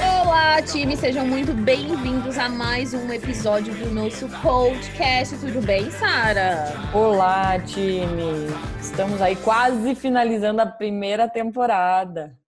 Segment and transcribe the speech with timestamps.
[0.00, 5.36] Olá, time, sejam muito bem-vindos a mais um episódio do nosso podcast.
[5.38, 6.72] Tudo bem, Sara?
[6.94, 8.46] Olá, time!
[8.80, 12.38] Estamos aí quase finalizando a primeira temporada.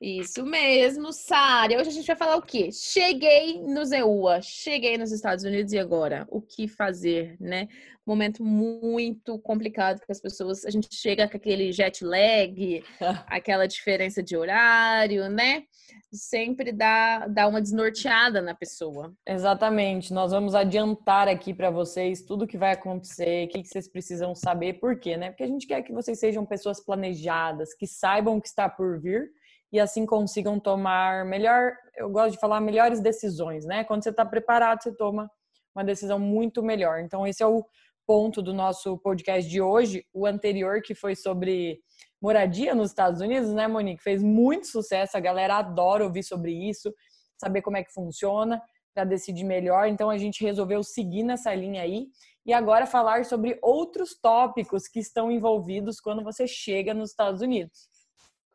[0.00, 1.78] Isso mesmo, Sara.
[1.78, 2.70] Hoje a gente vai falar o quê?
[2.72, 6.26] Cheguei no ZEUA, cheguei nos Estados Unidos e agora?
[6.30, 7.68] O que fazer, né?
[8.06, 12.84] Momento muito complicado porque as pessoas, a gente chega com aquele jet lag,
[13.26, 15.64] aquela diferença de horário, né?
[16.12, 19.12] Sempre dá, dá uma desnorteada na pessoa.
[19.26, 20.12] Exatamente.
[20.12, 24.34] Nós vamos adiantar aqui para vocês tudo que vai acontecer, o que que vocês precisam
[24.34, 25.30] saber, por quê, né?
[25.30, 29.00] Porque a gente quer que vocês sejam pessoas planejadas, que saibam o que está por
[29.00, 29.30] vir
[29.74, 33.82] e assim consigam tomar melhor, eu gosto de falar melhores decisões, né?
[33.82, 35.28] Quando você está preparado, você toma
[35.74, 37.00] uma decisão muito melhor.
[37.00, 37.66] Então, esse é o
[38.06, 40.06] ponto do nosso podcast de hoje.
[40.14, 41.80] O anterior, que foi sobre
[42.22, 44.00] moradia nos Estados Unidos, né, Monique?
[44.00, 46.94] Fez muito sucesso, a galera adora ouvir sobre isso,
[47.36, 48.62] saber como é que funciona,
[48.94, 49.88] para decidir melhor.
[49.88, 52.06] Então, a gente resolveu seguir nessa linha aí.
[52.46, 57.92] E agora falar sobre outros tópicos que estão envolvidos quando você chega nos Estados Unidos.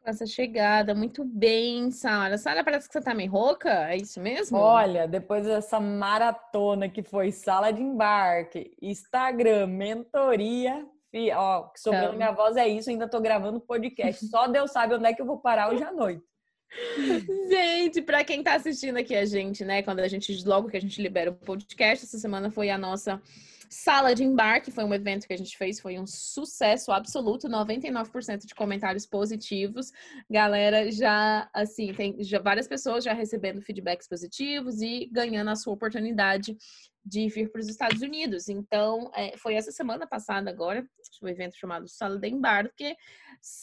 [0.02, 2.38] Com essa chegada, muito bem, Sara.
[2.38, 4.58] Sara, parece que você tá meio rouca, é isso mesmo?
[4.58, 12.08] Olha, depois dessa maratona que foi sala de embarque, Instagram, mentoria, e, ó, que sobrando
[12.08, 12.18] Então.
[12.18, 14.26] minha voz é isso, ainda tô gravando podcast.
[14.28, 16.24] Só Deus sabe onde é que eu vou parar hoje à noite.
[17.50, 20.82] Gente, para quem tá assistindo aqui a gente, né, quando a gente logo que a
[20.82, 23.20] gente libera o podcast, essa semana foi a nossa
[23.70, 28.46] sala de embarque, foi um evento que a gente fez, foi um sucesso absoluto, 99%
[28.48, 29.92] de comentários positivos.
[30.30, 35.74] Galera já assim, tem já várias pessoas já recebendo feedbacks positivos e ganhando a sua
[35.74, 36.58] oportunidade
[37.06, 38.50] de vir para os Estados Unidos.
[38.50, 40.84] Então, é, foi essa semana passada agora,
[41.22, 42.96] um evento chamado Sala de Embarque,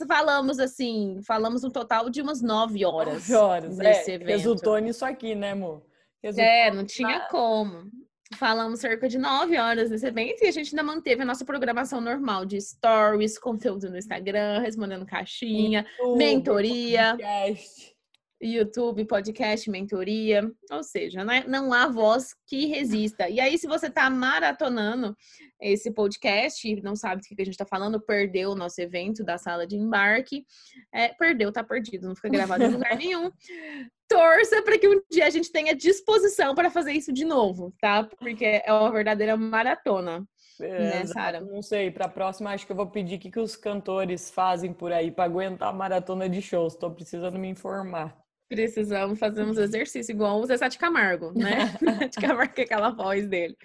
[0.07, 3.29] falamos assim, falamos um total de umas nove horas.
[3.29, 4.29] Nove horas, desse é, evento.
[4.29, 5.85] resultou nisso aqui, né, amor?
[6.23, 7.91] Resultou É, não tinha na- como.
[8.35, 12.01] Falamos cerca de nove horas desse evento e a gente ainda manteve a nossa programação
[12.01, 17.11] normal de stories, conteúdo no Instagram, respondendo caixinha, YouTube, mentoria.
[17.11, 17.97] podcast.
[18.41, 23.29] YouTube, podcast, mentoria, ou seja, né, não há voz que resista.
[23.31, 25.17] E aí, se você está maratonando
[25.59, 29.25] esse podcast e não sabe do que a gente está falando, perdeu o nosso evento
[29.25, 30.45] da sala de embarque,
[30.93, 33.31] é, perdeu, tá perdido, não fica gravado em lugar nenhum.
[34.09, 38.05] Torça para que um dia a gente tenha disposição para fazer isso de novo, tá?
[38.05, 40.27] Porque é uma verdadeira maratona.
[40.61, 41.07] É, Né.
[41.07, 41.41] Sara?
[41.41, 44.31] Não sei, para a próxima acho que eu vou pedir o que, que os cantores
[44.31, 46.75] fazem por aí para aguentar a maratona de shows.
[46.75, 48.17] Estou precisando me informar.
[48.49, 51.75] Precisamos fazer uns exercícios igual o Zé de Camargo, né?
[52.11, 53.57] de Camargo com aquela voz dele.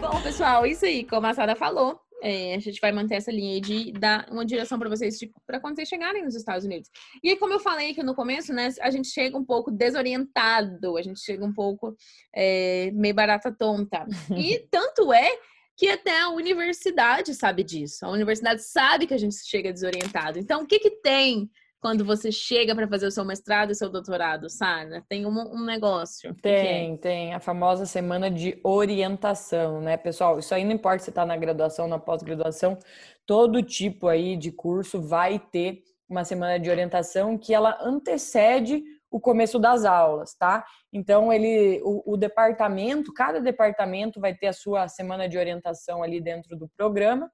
[0.00, 3.54] Bom, pessoal, isso aí, como a Sara falou, é, a gente vai manter essa linha
[3.54, 6.90] aí de dar uma direção para vocês para quando vocês chegarem nos Estados Unidos.
[7.22, 10.96] E aí, como eu falei aqui no começo, né, a gente chega um pouco desorientado,
[10.96, 11.96] a gente chega um pouco
[12.34, 14.06] é, meio barata tonta.
[14.36, 15.38] E tanto é
[15.76, 18.04] que até a universidade sabe disso.
[18.04, 20.38] A universidade sabe que a gente chega desorientado.
[20.38, 21.48] Então, o que que tem
[21.80, 25.04] quando você chega para fazer o seu mestrado e seu doutorado, Sara?
[25.08, 26.34] Tem um, um negócio.
[26.34, 26.62] Que é?
[26.62, 30.38] Tem, tem a famosa semana de orientação, né, pessoal?
[30.38, 32.78] Isso aí não importa se está na graduação, na pós-graduação,
[33.24, 39.20] todo tipo aí de curso vai ter uma semana de orientação que ela antecede o
[39.20, 40.64] começo das aulas, tá?
[40.92, 46.20] Então ele, o, o departamento, cada departamento vai ter a sua semana de orientação ali
[46.20, 47.30] dentro do programa,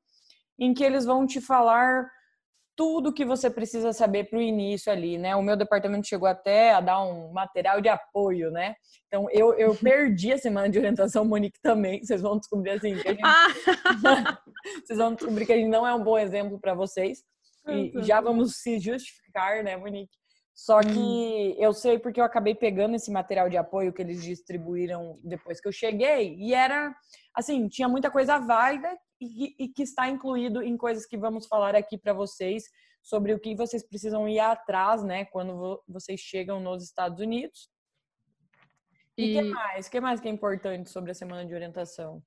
[0.59, 2.09] em que eles vão te falar
[2.77, 5.35] tudo que você precisa saber para o início ali, né?
[5.37, 8.75] O meu departamento chegou até a dar um material de apoio, né?
[9.07, 12.03] Então eu, eu perdi a semana de orientação, Monique também.
[12.03, 13.47] Vocês vão descobrir assim, que a gente, Ah!
[14.85, 17.23] vocês vão descobrir que a gente não é um bom exemplo para vocês.
[17.67, 20.13] E, já vamos se justificar, né, Monique?
[20.55, 25.19] Só que eu sei porque eu acabei pegando esse material de apoio que eles distribuíram
[25.25, 26.95] depois que eu cheguei e era
[27.35, 28.89] assim, tinha muita coisa válida
[29.25, 32.65] e, e que está incluído em coisas que vamos falar aqui para vocês
[33.03, 37.69] sobre o que vocês precisam ir atrás, né, quando vo- vocês chegam nos Estados Unidos.
[39.17, 39.87] E o que mais?
[39.87, 42.23] O que mais que é importante sobre a semana de orientação?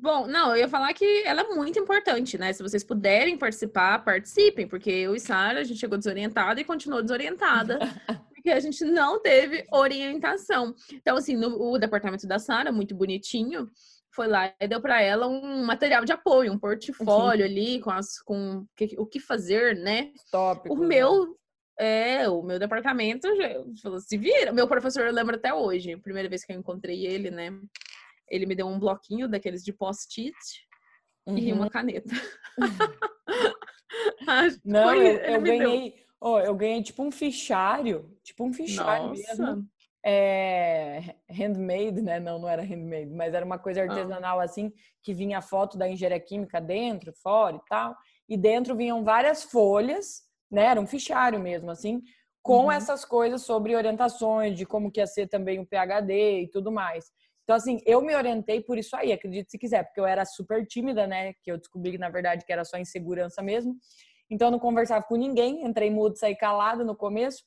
[0.00, 2.52] Bom, não, eu ia falar que ela é muito importante, né?
[2.52, 7.02] Se vocês puderem participar, participem, porque eu e Sara, a gente chegou desorientada e continuou
[7.02, 7.78] desorientada,
[8.34, 10.74] porque a gente não teve orientação.
[10.90, 13.70] Então, assim, no, o departamento da Sara, muito bonitinho,
[14.14, 18.18] foi lá e deu para ela um material de apoio, um portfólio ali com, as,
[18.20, 20.12] com o que- o que fazer, né?
[20.30, 20.76] Tópicos.
[20.78, 20.86] O né?
[20.86, 21.38] meu,
[21.78, 23.26] É, o meu departamento
[23.82, 24.52] falou, se vira.
[24.52, 27.50] Meu professor, eu lembro até hoje, primeira vez que eu encontrei ele, né?
[28.28, 30.36] Ele me deu um bloquinho daqueles de post-it
[31.26, 31.58] e Uhum.
[31.58, 32.14] uma caneta.
[32.14, 32.56] Que
[34.64, 39.44] Não, foi- eu, eu ganhei, ó, eu ganhei tipo um fichário, tipo um fichário mesmo,
[39.46, 39.64] Nossa.
[40.04, 42.18] É, handmade, né?
[42.20, 43.84] Não, não era handmade, mas era uma coisa Ah.
[43.84, 44.72] artesanal assim,
[45.02, 47.96] que vinha a foto da engenharia química dentro, fora e tal,
[48.28, 50.64] e dentro vinham várias folhas, né?
[50.64, 52.02] Era um fichário mesmo, assim,
[52.42, 52.72] com Uhum.
[52.72, 57.04] essas coisas sobre orientações, de como que ia ser também o PhD e tudo mais.
[57.44, 60.64] Então, assim, eu me orientei por isso aí, acredite se quiser, porque eu era super
[60.66, 61.32] tímida, né?
[61.42, 63.74] Que eu descobri que, na verdade, que era só insegurança mesmo.
[64.30, 67.42] Então, eu não conversava com ninguém, entrei mudo, saí calada no começo.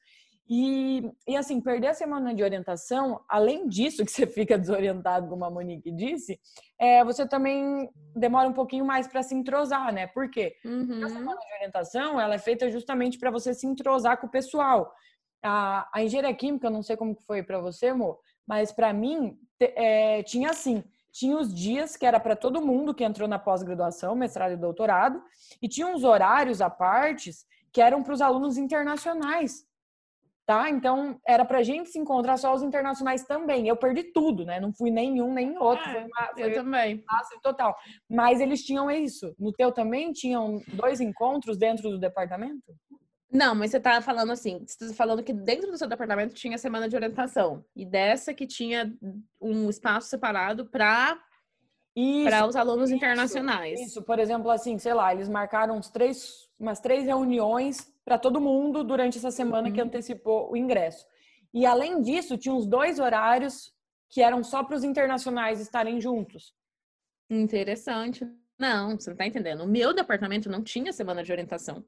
[0.47, 5.43] E, e assim, perder a semana de orientação, além disso que você fica desorientado, como
[5.43, 6.39] a Monique disse,
[6.79, 10.07] é, você também demora um pouquinho mais para se entrosar, né?
[10.07, 10.55] Por quê?
[10.63, 11.09] A Uhum.
[11.09, 14.93] semana de orientação, ela é feita justamente para você se entrosar com o pessoal.
[15.43, 19.37] A, a engenharia química, eu não sei como foi para você, amor, mas para mim
[19.59, 24.15] é, tinha assim, tinha os dias que era para todo mundo que entrou na pós-graduação,
[24.15, 25.23] mestrado e doutorado,
[25.61, 29.65] e tinha uns horários à partes que eram para os alunos internacionais.
[30.45, 30.69] Tá?
[30.69, 33.67] Então, era pra gente se encontrar só os internacionais também.
[33.67, 34.59] Eu perdi tudo, né?
[34.59, 35.83] Não fui nenhum, nem outro.
[35.89, 37.03] É, Foi uma, Eu foi também.
[37.03, 37.75] fácil total.
[38.07, 39.33] Mas eles tinham isso.
[39.39, 42.75] No teu também tinham dois encontros dentro do departamento?
[43.31, 46.59] Não, mas você tá falando assim, você tá falando que dentro do seu departamento tinha
[46.59, 47.65] semana de orientação.
[47.75, 48.93] E dessa que tinha
[49.41, 51.19] um espaço separado para
[52.25, 53.79] para os alunos isso, internacionais.
[53.79, 58.39] Isso, por exemplo, assim, sei lá, eles marcaram uns três, umas três reuniões para todo
[58.41, 59.87] mundo durante essa semana que Uhum.
[59.87, 61.05] antecipou o ingresso.
[61.53, 63.73] E além disso, tinha uns dois horários
[64.09, 66.53] que eram só para os internacionais estarem juntos.
[67.29, 68.25] Interessante.
[68.57, 69.63] Não, você não tá entendendo.
[69.63, 71.83] O meu departamento não tinha semana de orientação.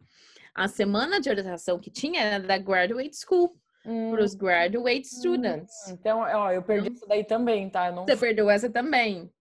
[0.53, 5.87] A semana de orientação que tinha era da Graduate School, para os Graduate Students.
[5.89, 7.89] Então, ó, eu perdi isso daí também, tá?
[7.91, 9.31] Não Você perdeu essa também.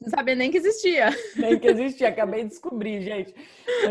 [0.00, 1.10] Não sabia nem que existia.
[1.36, 3.34] nem que existia, acabei de descobrir, gente.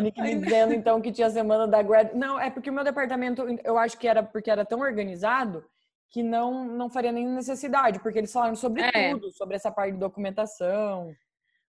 [0.01, 2.13] Nick me dizendo então que tinha semana da grad.
[2.13, 5.63] Não, é porque o meu departamento, eu acho que era porque era tão organizado
[6.09, 9.11] que não não faria nem necessidade, porque eles falaram sobre É.
[9.11, 11.13] tudo, sobre essa parte de documentação.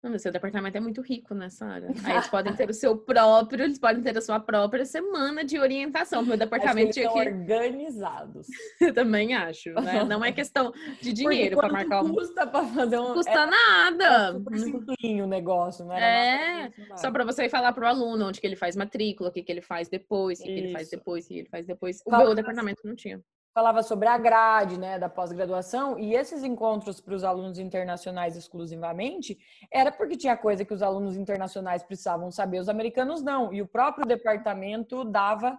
[0.01, 1.89] Não, seu departamento é muito rico nessa área.
[2.05, 5.59] Aí eles podem ter o seu próprio, eles podem ter a sua própria semana de
[5.59, 6.23] orientação.
[6.23, 7.19] Meu departamento eles tinha que.
[7.19, 8.47] organizados.
[8.79, 10.03] Eu também acho, né?
[10.05, 12.13] Não é questão de dinheiro para marcar um.
[12.13, 14.33] custa para fazer um custa é nada.
[14.33, 16.71] super simplinho o negócio, era É.
[16.95, 19.61] Só para você falar pro aluno onde que ele faz matrícula, o que, que ele
[19.61, 22.01] faz depois, o que, que ele faz depois, o que ele faz depois.
[22.05, 23.21] O meu departamento não tinha.
[23.53, 29.37] Falava sobre a grade né, da pós-graduação, e esses encontros para os alunos internacionais exclusivamente
[29.71, 33.51] era porque tinha coisa que os alunos internacionais precisavam saber, os americanos não.
[33.53, 35.57] E o próprio departamento dava,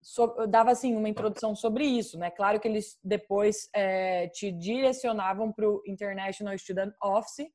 [0.00, 2.18] so- dava assim, uma introdução sobre isso.
[2.18, 2.30] Né?
[2.30, 7.46] Claro que eles depois eh, te direcionavam para o International Student Office,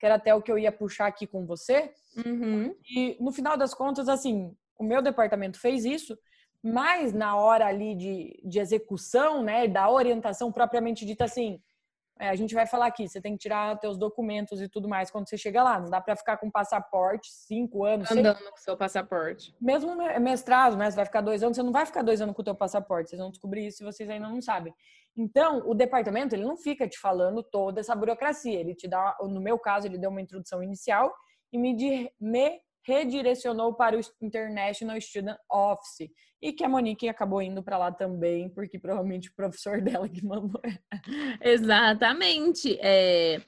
[0.00, 1.92] que era até o que eu ia puxar aqui com você,
[2.24, 2.72] Uhum.
[2.88, 6.16] e no final das contas, assim, o meu departamento fez isso,
[6.64, 11.60] mas na hora ali de, de execução, né, da orientação propriamente dita, assim,
[12.18, 15.10] é, a gente vai falar aqui, você tem que tirar teus documentos e tudo mais
[15.10, 15.78] quando você chega lá.
[15.78, 19.54] Não dá para ficar com passaporte cinco anos, Andando com seu passaporte.
[19.60, 20.90] mesmo me- mestrado, né?
[20.90, 23.10] Você vai ficar dois anos, você não vai ficar dois anos com o teu passaporte.
[23.10, 24.72] Vocês vão descobrir isso se vocês ainda não sabem.
[25.16, 28.58] Então, o departamento, ele não fica te falando toda essa burocracia.
[28.58, 31.12] Ele te dá, no meu caso, ele deu uma introdução inicial
[31.52, 36.10] e me, me redirecionou para o International Student Office.
[36.42, 40.24] E que a Monique acabou indo para lá também, porque provavelmente o professor dela que
[40.24, 40.60] mandou.
[41.40, 42.78] Exatamente.
[42.80, 43.40] É,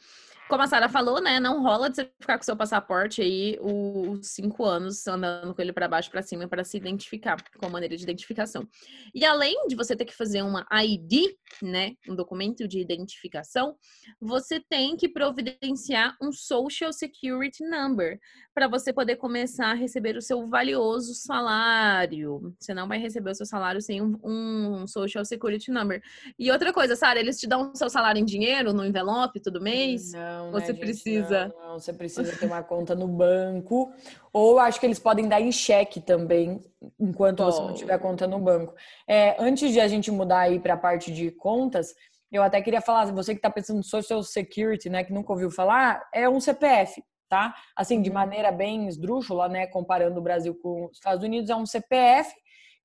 [0.49, 1.41] como a Sara falou, né?
[1.41, 5.73] Não rola de você ficar com seu passaporte aí os cinco anos andando com ele
[5.73, 8.67] para baixo, para cima, para se identificar com a maneira de identificação.
[9.15, 11.95] E além de você ter que fazer uma ID, né?
[12.09, 13.77] Um documento de identificação,
[14.21, 18.19] você tem que providenciar um Social Security Number
[18.55, 22.55] para você poder começar a receber o seu valioso salário.
[22.59, 26.01] Você não vai receber o seu salário sem um, um Social Security Number.
[26.39, 29.61] E outra coisa, Sara, eles te dão o seu salário em dinheiro, no envelope todo
[29.61, 30.13] mês?
[30.13, 30.81] Não, Você né, gente?
[30.81, 31.49] precisa.
[31.49, 33.93] Não, não, você precisa ter uma conta no banco.
[34.33, 36.61] Ou acho que eles podem dar em cheque também,
[36.99, 38.75] enquanto você não tiver conta no banco.
[39.09, 41.95] É, antes de a gente mudar aí para a parte de contas,
[42.31, 45.51] eu até queria falar, você que está pensando no Social Security, né, que nunca ouviu
[45.51, 47.55] falar, é um CPF, tá?
[47.75, 48.15] Assim, de Uhum.
[48.15, 52.35] maneira bem esdrúxula, né, comparando o Brasil com os Estados Unidos, é um CPF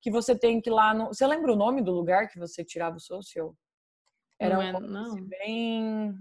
[0.01, 1.07] que você tem que ir lá no...
[1.07, 3.55] Você lembra o nome do lugar que você tirava o social?
[4.39, 5.15] Era Não um é- nome, não.
[5.27, 6.15] bem,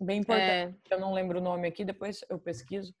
[0.00, 2.94] bem importante É, eu não lembro o nome aqui, depois eu pesquiso.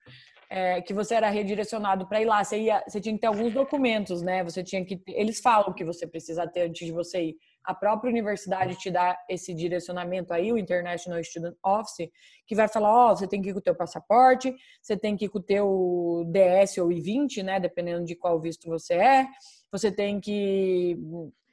[0.50, 2.42] é, que você era redirecionado para ir lá.
[2.42, 4.42] Você, ia, você tinha que ter alguns documentos, né?
[4.42, 5.00] Você tinha que.
[5.06, 7.36] Eles falam que você precisa ter antes de você ir.
[7.62, 12.10] A própria universidade te dá esse direcionamento aí, o International Student Office,
[12.46, 14.52] que vai falar: ó, você tem que ir com o teu passaporte,
[14.82, 17.60] você tem que ir com o teu DS ou I-20, né?
[17.60, 19.26] Dependendo de qual visto você é.
[19.70, 20.98] Você tem que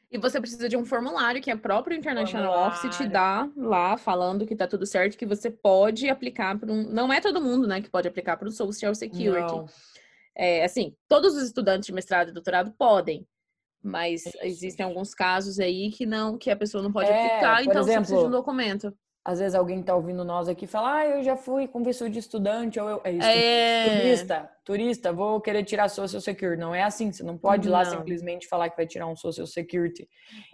[0.09, 2.77] E você precisa de um formulário que a própria International Formulário.
[2.77, 6.83] Office te dá lá, falando que tá tudo certo, que você pode aplicar para um.
[6.83, 9.53] Não é todo mundo, né, que pode aplicar para o Social Security.
[9.53, 9.65] Não.
[10.35, 13.27] É, assim, todos os estudantes de mestrado e doutorado podem,
[13.83, 17.83] mas existem alguns casos aí que não, que a pessoa não pode É, aplicar, então
[17.83, 18.97] você precisa de um exemplo, documento.
[19.27, 22.10] Às vezes alguém tá ouvindo nós aqui e fala: ah, eu já fui com visto
[22.10, 23.01] de estudante, ou eu.
[23.03, 23.27] É isso.
[23.27, 26.57] É, Turista, turista, vou querer tirar Social Security.
[26.57, 27.91] Não é assim, você não pode ir lá Não.
[27.91, 30.07] simplesmente falar que vai tirar um Social Security.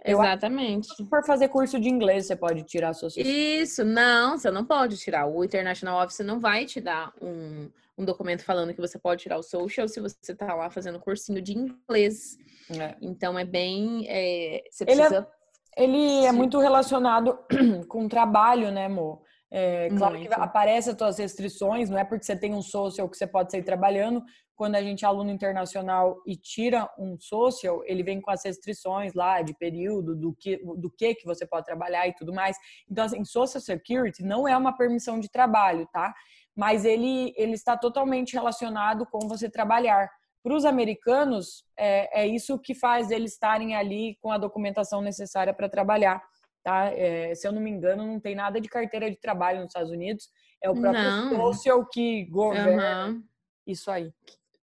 [0.04, 0.88] Eu exatamente.
[0.92, 3.62] Se for fazer curso de inglês, você pode tirar Social Security.
[3.62, 5.24] Isso, não, você não pode tirar.
[5.28, 9.38] O International Office não vai te dar um, um documento falando que você pode tirar
[9.38, 12.36] o social se você tá lá fazendo cursinho de inglês.
[12.70, 12.96] É.
[13.00, 14.04] Então é bem.
[14.08, 15.28] é, você é- precisa.
[15.76, 16.36] Ele é Sim.
[16.36, 17.38] muito relacionado
[17.88, 19.22] com trabalho, né, amor?
[19.56, 20.32] É, claro que Muito.
[20.32, 23.62] aparecem as tuas restrições, não é porque você tem um social que você pode sair
[23.62, 24.20] trabalhando.
[24.56, 29.14] Quando a gente é aluno internacional e tira um social, ele vem com as restrições
[29.14, 32.56] lá de período, do que, do que que você pode trabalhar e tudo mais.
[32.90, 36.12] Então, assim, Social Security não é uma permissão de trabalho, tá?
[36.56, 40.10] Mas ele, ele está totalmente relacionado com você trabalhar.
[40.44, 45.54] Para os americanos, é, é isso que faz eles estarem ali com a documentação necessária
[45.54, 46.22] para trabalhar.
[46.62, 46.90] Tá?
[46.92, 49.90] É, se eu não me engano, não tem nada de carteira de trabalho nos Estados
[49.90, 50.28] Unidos.
[50.62, 51.30] É o próprio Não.
[51.36, 53.22] social que governa Aham.
[53.66, 54.12] isso aí.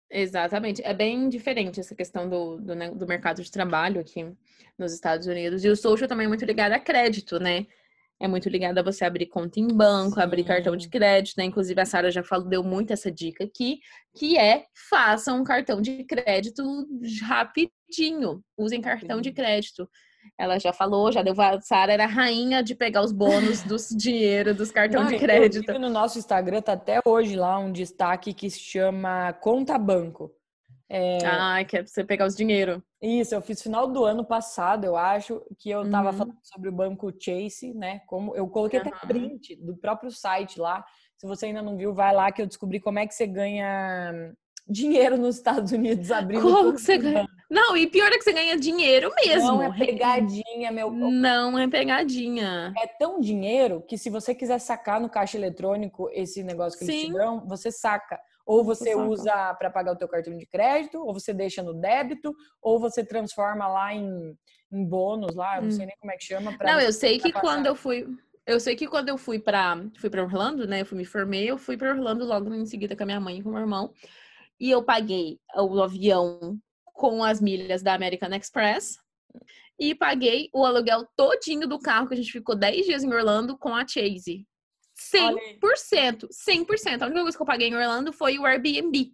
[0.09, 0.83] Exatamente.
[0.85, 4.31] É bem diferente essa questão do, do, ne- do mercado de trabalho aqui
[4.77, 5.63] nos Estados Unidos.
[5.65, 7.65] E o social também é muito ligado a crédito, né?
[8.21, 10.47] É muito ligado a você abrir conta em banco, abrir Sim.
[10.47, 11.45] cartão de crédito, né?
[11.45, 13.79] Inclusive, a Sara já falou, deu muito essa dica aqui,
[14.15, 16.63] que é faça um cartão de crédito
[17.23, 18.43] rapidinho.
[18.55, 19.89] Usem cartão de crédito.
[20.37, 21.33] Ela já falou, já deu.
[21.41, 25.79] A Sara era rainha de pegar os bônus dos dinheiro dos cartões de crédito.
[25.79, 30.31] No nosso Instagram tá até hoje lá um destaque que se chama Conta Banco.
[31.25, 32.83] Ah, que é pra você pegar os dinheiro.
[33.01, 36.17] Isso, eu fiz final do ano passado, eu acho, que eu tava Uhum.
[36.17, 38.01] falando sobre o banco Chase, né?
[38.07, 39.07] Como eu coloquei até Aham.
[39.07, 40.83] print do próprio site lá.
[41.17, 44.33] Se você ainda não viu, vai lá que eu descobri como é que você ganha
[44.67, 47.27] dinheiro nos Estados Unidos abrindo Como que você ganha?
[47.49, 49.47] Não, e pior é que você ganha dinheiro mesmo.
[49.57, 50.91] Não é pegadinha, meu.
[50.91, 52.73] Não é pegadinha.
[52.77, 56.95] É tão dinheiro que se você quiser sacar no caixa eletrônico esse negócio que eles
[56.95, 57.13] te Sim.
[57.13, 58.19] dão, você saca.
[58.51, 62.35] Ou Você usa para pagar o teu cartão de crédito, ou você deixa no débito,
[62.61, 64.37] ou você transforma lá em,
[64.69, 66.57] em bônus lá, eu não sei nem como é que chama.
[66.57, 66.73] pra Hum.
[66.73, 67.55] Não, eu sei que ultrapassar.
[67.55, 68.05] quando eu fui.
[68.45, 70.81] Eu sei que quando eu fui pra, fui pra Orlando, né?
[70.81, 73.37] Eu fui me formei, eu fui pra Orlando logo em seguida com a minha mãe
[73.37, 73.93] e com o meu irmão.
[74.59, 76.59] E eu paguei o avião
[76.93, 78.97] com as milhas da American Express.
[79.79, 83.57] E paguei o aluguel todinho do carro, que a gente ficou 10 dias em Orlando
[83.57, 84.45] com a Chase.
[85.09, 86.27] 100%.
[86.31, 87.01] 100%.
[87.01, 89.13] A única coisa que eu paguei em Orlando foi o Airbnb.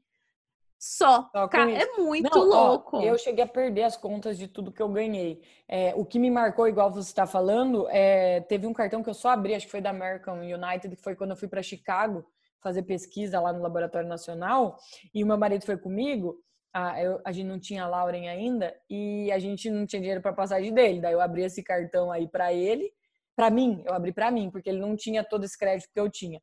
[0.80, 1.28] Só.
[1.32, 3.02] Só Cara, é muito Não, ó, louco.
[3.02, 5.42] eu cheguei a perder as contas de tudo que eu ganhei.
[5.68, 9.14] É, o que me marcou, igual você está falando, é, teve um cartão que eu
[9.16, 12.24] só abri, acho que foi da American United, que foi quando eu fui para Chicago
[12.62, 14.78] fazer pesquisa lá no Laboratório Nacional,
[15.14, 16.38] e o meu marido foi comigo.
[16.74, 20.22] A, eu- a gente não tinha a Lauren ainda e a gente não tinha dinheiro
[20.22, 21.02] para passagem dele.
[21.02, 22.92] Daí eu abri esse cartão aí para ele,
[23.38, 26.10] para mim, eu abri para mim, porque ele não tinha todo esse crédito que eu
[26.10, 26.42] tinha.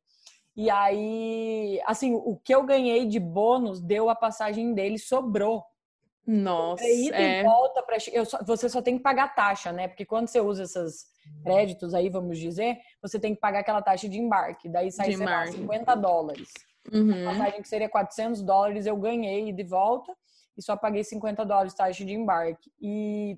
[0.55, 5.61] E aí, assim, o que eu ganhei de bônus deu a passagem dele, sobrou.
[6.25, 7.43] Nossa, ida é.
[7.43, 7.97] volta para
[8.47, 9.89] você só tem que pagar taxa, né?
[9.89, 11.05] Porque quando você usa esses
[11.43, 14.69] créditos aí, vamos dizer, você tem que pagar aquela taxa de embarque.
[14.69, 15.57] Daí sai, De sei lá, embarque.
[15.57, 16.49] 50 dólares.
[16.91, 17.25] Uhum.
[17.25, 20.15] Passagem que seria 400 dólares, eu ganhei de volta
[20.57, 22.71] e só paguei 50 dólares taxa de embarque.
[22.81, 23.37] E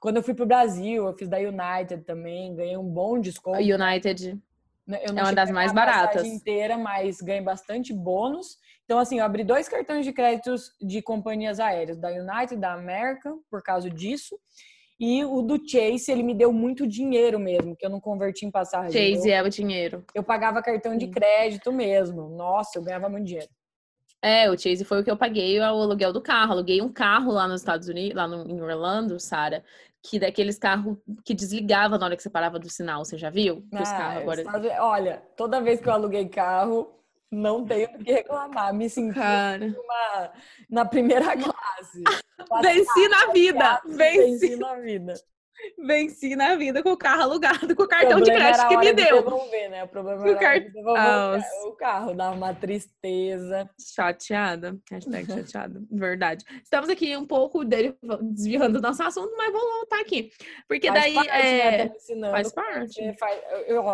[0.00, 3.56] quando eu fui pro Brasil, eu fiz da United também, ganhei um bom desconto.
[3.56, 4.38] A United.
[4.86, 5.00] né?
[5.02, 6.24] É uma das mais baratas.
[6.26, 8.58] inteira, mas ganhei bastante bônus.
[8.84, 13.40] Então, assim, eu abri dois cartões de créditos de companhias aéreas, da United, da American,
[13.50, 14.38] por causa disso.
[15.00, 18.50] E o do Chase, ele me deu muito dinheiro mesmo, que eu não converti em
[18.50, 18.90] passagem.
[18.90, 20.04] Chase eu, é o dinheiro.
[20.14, 22.28] eu pagava cartão de crédito mesmo.
[22.30, 23.48] Nossa, eu ganhava muito dinheiro.
[24.20, 26.52] É, o Chase foi o que eu paguei o aluguel do carro.
[26.52, 29.62] Aluguei um carro lá nos Estados Unidos, lá no, em Orlando, Sara,
[30.02, 33.04] que daqueles carros que desligava na hora que você parava do sinal.
[33.04, 33.62] Você já viu?
[33.70, 34.82] Que os Ah, carros agora.
[34.82, 36.92] Olha, toda vez que eu aluguei carro,
[37.30, 38.74] não tenho do que reclamar.
[38.74, 40.32] Me senti Cara, uma-
[40.68, 42.02] na primeira classe.
[42.62, 43.80] venci na vida!
[43.86, 44.56] Venci Venci!
[44.56, 45.14] na vida.
[45.78, 48.76] Venci na vida com o carro alugado, com o O cartão de problema crédito que
[48.76, 49.22] me de deu.
[49.24, 49.84] devolver, né?
[49.84, 53.68] O problema O era car- de devolver Ah, o ca- o carro, dava uma tristeza.
[53.80, 54.78] Chateada.
[54.90, 55.82] Hashtag chateada.
[55.90, 56.44] Verdade.
[56.62, 60.30] Estamos aqui um pouco dele- desviando do nosso assunto, mas vou voltar aqui.
[60.68, 61.58] Porque Faz daí parte, né?
[61.82, 61.88] é.
[61.88, 62.94] Tá ensinando faz parte.
[62.94, 63.84] você faz- eu-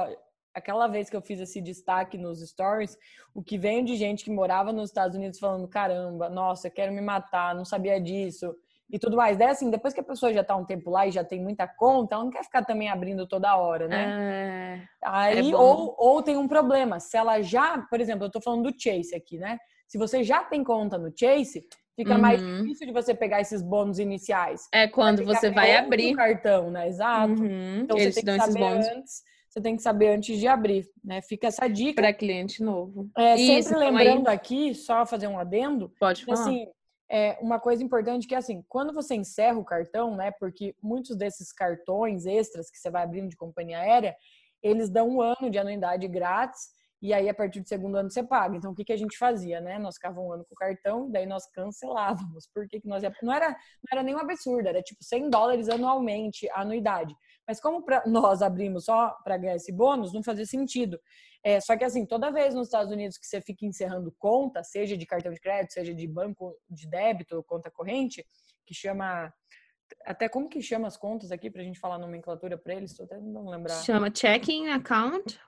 [0.55, 2.97] aquela vez que eu fiz esse destaque nos stories,
[3.35, 7.01] o que veio de gente que morava nos Estados Unidos falando, caramba, nossa, quero me
[7.01, 8.55] matar, não sabia disso
[8.91, 9.37] e tudo mais.
[9.37, 11.67] Daí, assim, depois que a pessoa já tá um tempo lá e já tem muita
[11.67, 14.15] conta, ela não quer ficar também abrindo toda hora, né?
[14.19, 15.59] é, Aí, bom.
[15.59, 17.01] ou, ou tem um problema.
[17.01, 19.59] Se ela já, por exemplo, eu tô falando do Chase aqui, né?
[19.89, 22.63] Se você já tem conta no Chase, fica mais Uhum.
[22.63, 24.63] difícil de você pegar esses bônus iniciais.
[24.73, 26.15] é quando que você vai abrir.
[26.15, 26.89] cartão, né?
[26.89, 27.43] Exato.
[27.43, 29.23] Uhum, Então Eles você te tem dão que esses saber bônus antes.
[29.49, 31.23] Você tem que saber antes de abrir, né?
[31.23, 32.03] Fica essa dica.
[32.03, 33.09] para cliente novo.
[33.17, 36.41] É, Isso, sempre então aí- lembrando aqui, só fazer um adendo, Pode que, falar.
[36.41, 36.67] assim,
[37.11, 40.31] é uma coisa importante que assim, quando você encerra o cartão, né?
[40.33, 44.17] Porque muitos desses cartões extras que você vai abrindo de companhia aérea,
[44.63, 46.69] eles dão um ano de anuidade grátis
[47.03, 48.57] e aí a partir do segundo ano você paga.
[48.57, 49.79] Então o que, que a gente fazia, né?
[49.79, 52.49] Nós ficava um ano com o cartão, daí nós cancelávamos.
[52.55, 53.15] Por que, que nós ia...
[53.23, 57.15] não era não era nenhum absurdo, era tipo 100 dólares anualmente a anuidade.
[57.47, 60.99] Mas como pra, nós abrimos só para ganhar esse bônus, não fazia sentido.
[61.45, 64.97] É, só que assim, toda vez nos Estados Unidos que você fica encerrando conta, seja
[64.97, 68.25] de cartão de crédito, seja de banco de débito, conta corrente,
[68.65, 69.31] que chama
[70.07, 73.21] até como que chama as contas aqui pra gente falar a nomenclatura para eles, até
[73.21, 73.75] não lembrar.
[73.83, 75.39] Chama checking account,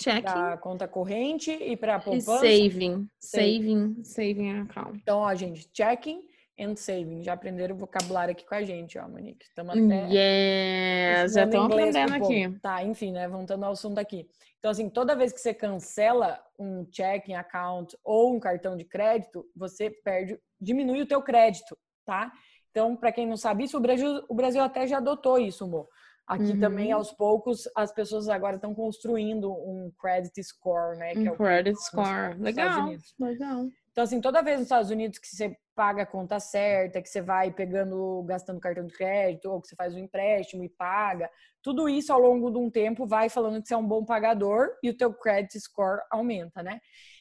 [0.00, 2.38] checking Pra conta corrente e para e poupança.
[2.38, 3.08] saving.
[3.18, 4.04] Saving.
[4.04, 5.00] Saving, saving account.
[5.02, 6.22] Então, ó, gente, checking
[6.60, 7.22] and saving.
[7.22, 9.44] Já aprenderam o vocabulário aqui com a gente, ó, Monique.
[9.44, 12.58] Estamos até Yes, já estão aprendendo aqui.
[12.60, 13.26] Tá, enfim, né?
[13.28, 14.28] Voltando ao assunto aqui.
[14.58, 19.44] Então, assim, toda vez que você cancela um checking account ou um cartão de crédito,
[19.56, 22.30] você perde, diminui o teu crédito, tá?
[22.70, 25.88] Então, para quem não sabe isso, o Brasil, o Brasil até já adotou isso, amor.
[26.26, 26.60] Aqui Uhum.
[26.60, 31.14] também, aos poucos, as pessoas agora estão construindo um credit score, né?
[31.14, 32.38] É Um o credit score.
[32.38, 33.66] Legal, legal.
[33.92, 37.20] Então, assim, toda vez nos Estados Unidos que você paga a conta certa, que você
[37.20, 41.30] vai pegando, gastando cartão de crédito, ou que você faz um empréstimo e paga,
[41.62, 44.68] tudo isso ao longo de um tempo vai falando que você é um bom pagador
[44.82, 46.80] e o teu credit score aumenta, né?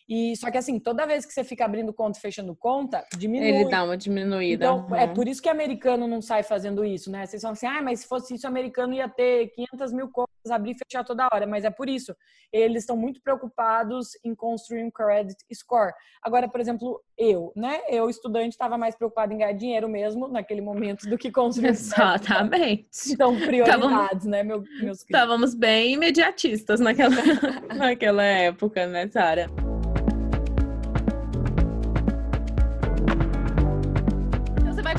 [0.09, 3.47] E só que assim, toda vez que você fica abrindo conta e fechando conta, diminui.
[3.49, 4.65] Ele dá uma diminuída.
[4.65, 5.13] Então, é uhum.
[5.13, 7.27] por isso que americano não sai fazendo isso, né?
[7.27, 10.71] Vocês falam assim, ah, mas se fosse isso, americano ia ter 500 mil contas, abrir
[10.71, 11.45] e fechar toda hora.
[11.45, 12.15] Mas é por isso.
[12.51, 15.93] Eles estão muito preocupados em construir um credit score.
[16.23, 17.81] Agora, por exemplo, eu, né?
[17.87, 21.69] Eu, estudante, estava mais preocupado em ganhar dinheiro mesmo naquele momento do que construir um.
[21.69, 22.89] Exatamente.
[23.09, 25.01] Então, prioridades, né, meu, meus?
[25.01, 27.15] Estávamos bem imediatistas naquela,
[27.77, 29.47] naquela época, né, Sara?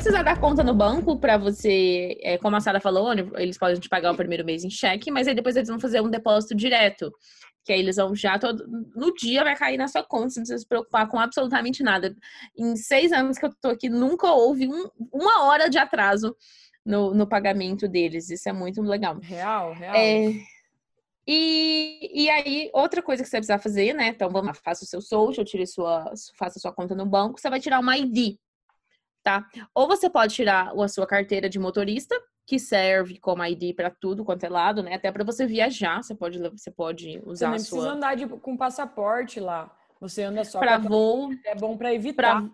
[0.01, 3.87] Precisar dar conta no banco para você, é, como a Sara falou, eles podem te
[3.87, 7.11] pagar o primeiro mês em cheque, mas aí depois eles vão fazer um depósito direto.
[7.63, 8.65] Que aí eles vão já todo.
[8.95, 12.15] No dia vai cair na sua conta, você não precisa se preocupar com absolutamente nada.
[12.57, 16.35] Em seis anos que eu tô aqui, nunca houve um- uma hora de atraso
[16.83, 18.31] no, no pagamento deles.
[18.31, 19.19] Isso é muito legal.
[19.21, 19.95] Real, real.
[19.95, 20.33] É,
[21.27, 24.07] e, e aí, outra coisa que você precisa fazer, né?
[24.07, 27.47] Então, vamos lá, faça o seu social, tire sua, faça sua conta no banco, você
[27.51, 28.37] vai tirar uma ID,
[29.23, 29.45] tá?
[29.73, 34.25] Ou você pode tirar a sua carteira de motorista, que serve como ID para tudo
[34.25, 34.95] quanto é lado, né?
[34.95, 38.15] Até para você viajar, você pode, você pode Você usar nem a precisa sua andar
[38.15, 39.75] de- com passaporte lá.
[39.99, 42.41] Você anda só para voo, É bom para evitar.
[42.41, 42.49] para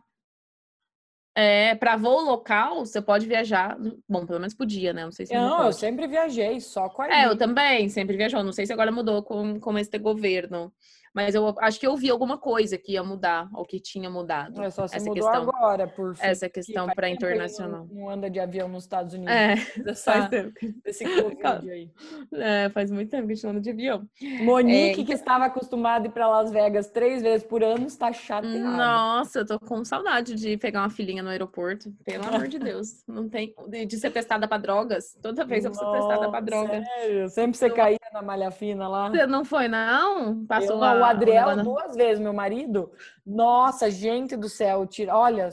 [1.40, 3.78] é, para voo local, você pode viajar,
[4.10, 5.04] bom, pelo menos podia, né?
[5.06, 8.44] Não sei se Não, eu sempre viajei só com a É, eu também, sempre viajou.
[8.44, 10.74] Não sei se agora mudou com, com esse governo.
[11.18, 14.62] Mas eu acho que eu vi alguma coisa que ia mudar, ou que tinha mudado.
[14.62, 15.34] É só se essa questão.
[15.34, 17.88] agora, por fim, Essa que questão para internacional.
[17.92, 19.34] Não, não anda de avião nos Estados Unidos.
[19.34, 19.56] É,
[19.96, 20.54] faz tempo.
[20.86, 21.90] desse Covid aí.
[22.34, 24.08] É, faz muito tempo que a gente não anda de avião.
[24.44, 28.14] Monique, É, que estava acostumada a ir para Las Vegas três vezes por ano, está
[28.14, 28.60] chateada.
[28.60, 31.92] Nossa, eu tô com saudade de pegar uma filhinha no aeroporto.
[32.06, 33.04] Pelo amor de Deus.
[33.10, 33.56] Não tem.
[33.68, 35.18] De, ser testada para drogas.
[35.20, 36.84] Toda vez eu sou testada para droga.
[36.84, 37.30] Sério?
[37.30, 39.10] Sempre você caía na malha fina lá.
[39.10, 40.46] Você não foi, não?
[40.46, 41.07] Passou Eu, lá.
[41.14, 42.92] Não, Adriel negócio- duas vezes, meu marido.
[43.26, 45.50] Nossa, gente do céu, tira, olha,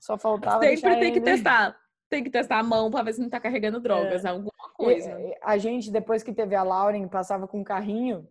[0.00, 1.76] só faltava Sempre tem que ele- testar.
[2.10, 5.10] Tem que testar a mão para ver se não tá carregando drogas, alguma E- coisa.
[5.20, 8.26] e- A gente, depois que teve a Lauren, passava com um carrinho.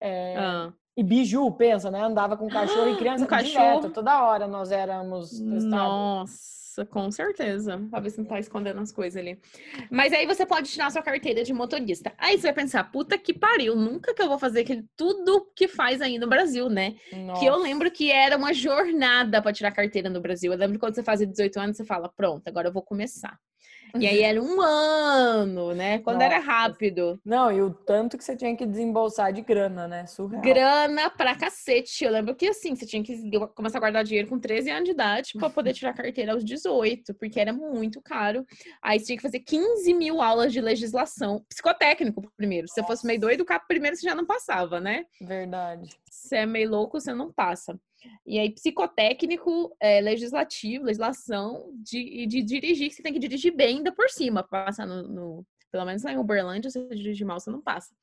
[0.00, 0.72] é, Ah.
[0.96, 2.02] E Biju, pensa, né?
[2.02, 3.80] Andava com cachorro e criança Um cachorro.
[3.80, 5.64] direto, toda hora nós éramos testados.
[5.64, 6.59] Nossa,
[6.90, 7.78] com certeza.
[7.90, 9.38] Pra ver se não tá escondendo as coisas ali.
[9.90, 12.12] Mas aí você pode tirar sua carteira de motorista.
[12.18, 15.68] Aí você vai pensar, puta que pariu, nunca que eu vou fazer aquele tudo que
[15.68, 16.92] faz aí no Brasil, né?
[17.10, 17.62] Que eu Nossa.
[17.62, 20.52] lembro que era uma jornada pra tirar carteira no Brasil.
[20.52, 23.38] Eu lembro quando você fazia 18 anos, você fala, pronto, agora eu vou começar.
[23.98, 25.98] E aí era um ano, né?
[25.98, 26.50] Quando era Nossa.
[26.50, 27.20] rápido.
[27.24, 30.06] Não, e o tanto que você tinha que desembolsar de grana, né?
[30.06, 30.42] Surreal.
[30.42, 32.04] Grana pra cacete.
[32.04, 33.16] Eu lembro que assim, você tinha que
[33.54, 37.14] começar a guardar dinheiro com 13 anos de idade pra poder tirar carteira aos 18,
[37.14, 38.44] porque era muito caro.
[38.82, 41.44] Aí você tinha que fazer 15 mil aulas de legislação.
[41.48, 42.68] Psicotécnico primeiro.
[42.68, 45.04] Se você fosse meio doido, o primeiro você já não passava, né?
[45.20, 45.90] Verdade.
[46.10, 47.78] Se é meio louco, você não passa.
[48.26, 53.78] E aí, psicotécnico, é, legislativo, legislação, de, de dirigir, que você tem que dirigir bem
[53.78, 57.38] ainda por cima, passar no, no- Pelo menos lá em Uberlândia, se você dirigir mal,
[57.38, 57.94] você não passa.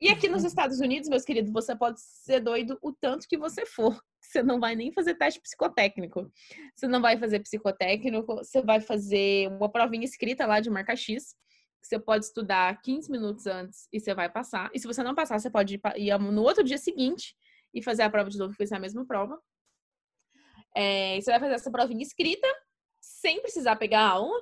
[0.00, 3.66] E aqui nos Estados Unidos, meus queridos, você pode ser doido o tanto que você
[3.66, 4.00] for.
[4.22, 6.30] Você não vai nem fazer teste psicotécnico.
[6.76, 11.34] Você não vai fazer psicotécnico, você vai fazer uma provinha escrita lá de marca X.
[11.82, 14.70] Você pode estudar 15 minutos antes e você vai passar.
[14.72, 17.34] E se você não passar, você pode ir no outro dia seguinte
[17.74, 19.40] e fazer a prova de novo, ser a mesma prova.
[20.74, 22.46] É, você vai fazer essa provinha escrita,
[23.00, 24.40] sem precisar pegar aula.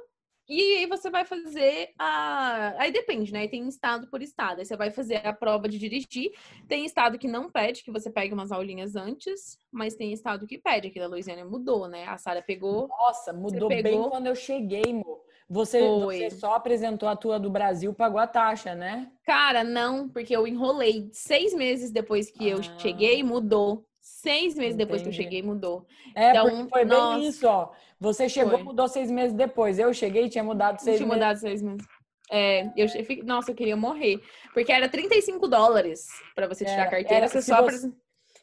[0.48, 2.74] E aí você vai fazer a.
[2.78, 3.46] Aí depende, né?
[3.48, 4.60] Tem estado por estado.
[4.60, 6.32] Aí você vai fazer a prova de dirigir.
[6.66, 10.56] Tem estado que não pede que você pegue umas aulinhas antes, mas tem estado que
[10.56, 10.88] pede.
[10.88, 12.06] Aqui da Louisiana mudou, né?
[12.06, 12.88] A Sara pegou.
[12.88, 15.20] Nossa, mudou bem quando eu cheguei, mo.
[15.48, 19.10] Você, você só apresentou a tua do Brasil, pagou a taxa, né?
[19.24, 21.08] Cara, não, porque eu enrolei.
[21.12, 22.78] Seis meses depois que eu Ah.
[22.78, 23.86] cheguei, mudou.
[24.00, 25.24] Seis meses depois que eu Entendi.
[25.24, 25.86] cheguei, mudou.
[26.14, 27.18] É, Então, foi nossa.
[27.18, 27.70] bem isso, ó.
[27.98, 28.62] Você chegou, Foi.
[28.62, 29.78] mudou seis meses depois.
[29.78, 31.18] Eu cheguei e tinha mudado seis tinha meses.
[31.22, 31.86] mudado seis meses.
[32.30, 34.20] É, eu fiquei- nossa, eu queria morrer.
[34.52, 37.14] Porque era 35 dólares pra você tirar a Era- carteira.
[37.24, 37.90] era- você só você-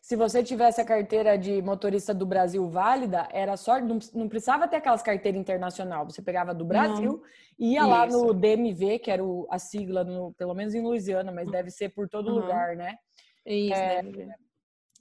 [0.05, 3.79] Se você tivesse a carteira de motorista do Brasil válida, era só.
[3.81, 6.05] Não, não precisava ter aquelas carteiras internacional.
[6.05, 7.23] Você pegava do Brasil,
[7.57, 8.23] ia lá Isso.
[8.27, 11.89] no DMV, que era o- a sigla, no- pelo menos em Louisiana, mas deve ser
[11.89, 12.35] por todo Uhum.
[12.35, 12.97] lugar, né?
[13.43, 14.03] Isso, É.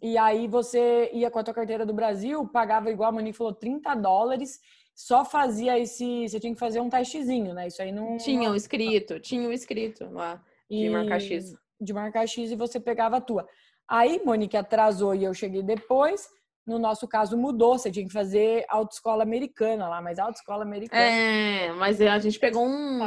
[0.00, 3.52] E aí você ia com a tua carteira do Brasil, pagava igual a Monique falou,
[3.52, 4.58] 30 dólares,
[4.94, 6.26] só fazia esse.
[6.26, 7.66] Você tinha que fazer um testezinho, né?
[7.66, 8.16] Isso aí não.
[8.16, 11.54] Tinha um escrito, tinha um escrito lá de e- marcar X.
[11.78, 13.46] De marcar X e você pegava a tua.
[13.88, 16.28] Aí, Monique atrasou e eu cheguei depois.
[16.66, 17.76] No nosso caso, mudou.
[17.78, 21.02] Você tinha que fazer autoescola americana lá, mas autoescola americana.
[21.02, 23.00] É, mas a gente pegou um.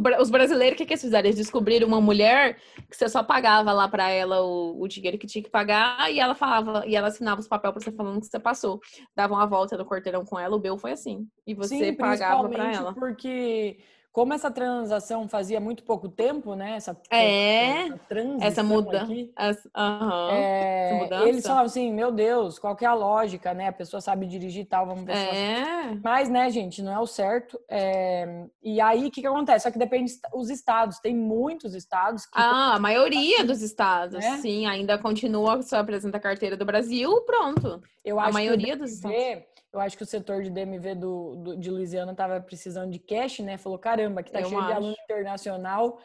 [0.00, 1.26] Bra- Os brasileiros, o que, que eles fizeram?
[1.26, 2.56] Eles descobriram uma mulher
[2.90, 6.18] que você só pagava lá pra ela o, o dinheiro que tinha que pagar e
[6.18, 8.80] ela falava, e ela assinava os papéis pra você falando que você passou.
[9.14, 11.26] Davam a volta no quarteirão com ela, o Bel foi assim.
[11.46, 12.94] E você sim, pagava principalmente ela.
[12.94, 13.78] Porque,
[14.16, 16.76] como essa transação fazia muito pouco tempo, né?
[16.76, 19.02] Essa, É, essa transição Essa muda.
[19.02, 19.30] aqui,
[19.76, 20.30] Aham.
[20.32, 21.28] É, Essa mudança.
[21.28, 23.68] eles falavam assim, meu Deus, qual que é a lógica, né?
[23.68, 25.98] A pessoa sabe dirigir e tal, vamos ver É.
[26.02, 27.60] Mas, né, gente, não é o certo.
[27.68, 29.64] É, E aí, o que, que acontece?
[29.64, 30.98] Só que depende dos estados.
[30.98, 32.38] Tem muitos estados que.
[32.38, 34.38] Ah, a maioria dos estados, Né?
[34.38, 37.82] sim, ainda continua, só apresenta a carteira do Brasil, pronto.
[38.02, 39.44] eu a maioria dos DMV,
[39.76, 43.40] Eu acho que o setor de DMV do, do- de Louisiana estava precisando de cash,
[43.40, 43.58] né?
[43.58, 44.76] Falou, caramba, que tá Eu cheio de acho.
[44.76, 45.98] aluno internacional.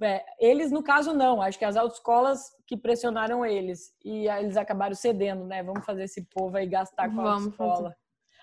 [0.00, 1.42] É, eles, no caso, não.
[1.42, 3.92] Acho que as autoescolas que pressionaram eles.
[4.04, 5.62] E aí eles acabaram cedendo, né?
[5.62, 7.96] Vamos fazer esse povo aí gastar com a autoescola.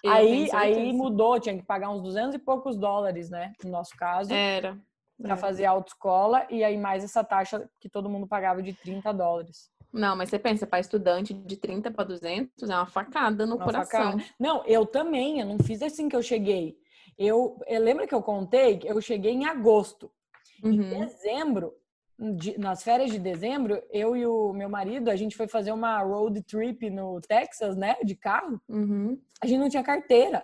[0.05, 3.53] Aí, aí mudou, tinha que pagar uns 200 e poucos dólares, né?
[3.63, 4.33] No nosso caso.
[4.33, 4.77] Era.
[5.21, 5.37] para É.
[5.37, 9.69] fazer autoescola e aí mais essa taxa que todo mundo pagava de 30 dólares.
[9.93, 13.65] Não, mas você pensa, para estudante de 30 para 200 é uma facada no Uma
[13.65, 14.12] coração.
[14.13, 14.23] facada.
[14.39, 16.75] Não, eu também, eu não fiz assim que eu cheguei.
[17.17, 20.12] Eu, eu lembro que eu contei que eu cheguei em agosto.
[20.63, 20.99] Em Uhum.
[21.01, 21.73] dezembro,
[22.17, 25.99] de- nas férias de dezembro, eu e o meu marido, a gente foi fazer uma
[26.01, 28.60] road trip no Texas, né, de carro.
[28.67, 29.19] Uhum.
[29.41, 30.43] A gente não tinha carteira.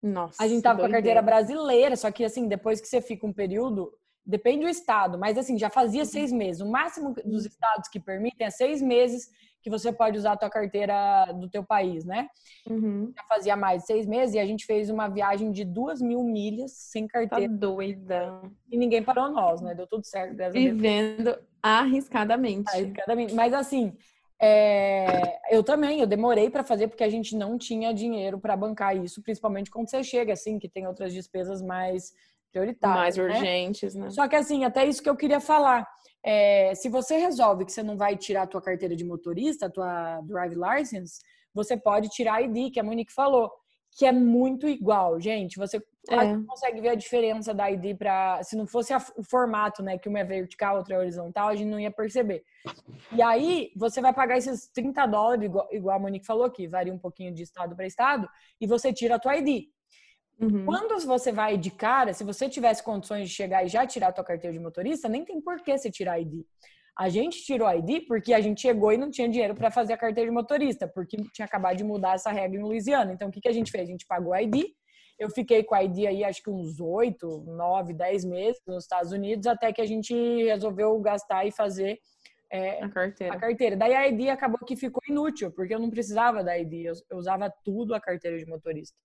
[0.00, 0.40] Nossa.
[0.40, 1.20] A gente tava com a doideira.
[1.20, 3.92] carteira brasileira, só que assim, depois que você fica um período,
[4.28, 6.60] depende do estado, mas assim, já fazia seis meses.
[6.60, 9.30] O máximo dos estados que permitem é seis meses
[9.62, 12.28] que você pode usar a tua carteira do teu país, né?
[12.68, 13.10] Uhum.
[13.16, 16.22] Já fazia mais de seis meses e a gente fez uma viagem de duas mil
[16.22, 18.40] milhas sem Tá carteira doida.
[18.70, 19.74] e ninguém parou nós, né?
[19.74, 20.36] Deu tudo certo.
[20.52, 22.70] Vivendo arriscadamente.
[22.72, 23.96] Aí, cada vez- Mas assim,
[24.40, 28.96] é, eu também, eu demorei para fazer porque a gente não tinha dinheiro para bancar
[28.96, 32.12] isso, principalmente quando você chega, assim, que tem outras despesas mais
[32.50, 32.98] prioritárias.
[32.98, 33.22] Mais né?
[33.24, 34.10] urgentes, né?
[34.10, 35.86] Só que assim, até isso que eu queria falar.
[36.24, 39.70] É, se você resolve que você não vai tirar a tua carteira de motorista, a
[39.70, 41.20] tua drive license,
[41.54, 43.50] você pode tirar a ID, que a Monique falou,
[43.96, 45.56] que é muito igual, gente.
[45.56, 46.32] Você É.
[46.34, 49.96] não consegue ver a diferença da ID para, se não fosse a- o formato, né,
[49.98, 52.44] que uma é vertical, outra é horizontal, a gente não ia perceber.
[53.12, 56.92] E aí, você vai pagar esses 30 dólares, igual, igual a Monique falou, que varia
[56.92, 58.28] um pouquinho de estado para estado,
[58.60, 59.66] e você tira a tua ID.
[60.40, 60.64] Uhum.
[60.64, 64.12] Quando você vai de cara, se você tivesse condições de chegar e já tirar a
[64.12, 66.44] tua carteira de motorista, nem tem por que você tirar ID.
[66.96, 69.96] A gente tirou ID porque a gente chegou e não tinha dinheiro para fazer a
[69.96, 73.12] carteira de motorista, porque tinha acabado de mudar essa regra em Louisiana.
[73.12, 73.88] Então, o que, que a gente fez?
[73.88, 74.64] A gente pagou a ID
[75.18, 79.12] Eu fiquei com a ID aí acho que uns oito, nove, dez meses nos Estados
[79.12, 80.12] Unidos, até que a gente
[80.44, 81.98] resolveu gastar e fazer
[82.50, 83.34] é, A carteira.
[83.34, 83.76] a carteira.
[83.76, 87.18] Daí a ID acabou que ficou inútil, porque eu não precisava da ID, eu, eu
[87.18, 88.96] usava tudo a carteira de motorista.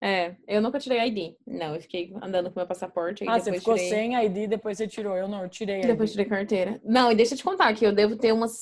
[0.00, 1.34] É, eu nunca tirei ID.
[1.46, 3.24] Não, eu fiquei andando com meu passaporte.
[3.28, 3.90] ah, você ficou tirei...
[3.90, 5.16] sem ID, depois você tirou.
[5.16, 6.80] Eu não, eu tirei Depois tirei carteira.
[6.84, 8.52] Não, e deixa eu te contar que eu devo ter umas